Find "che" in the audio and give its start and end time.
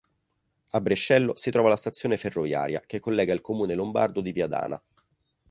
2.79-2.99